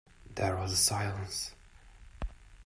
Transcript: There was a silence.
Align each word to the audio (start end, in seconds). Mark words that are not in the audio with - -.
There 0.33 0.55
was 0.55 0.71
a 0.71 0.75
silence. 0.77 1.53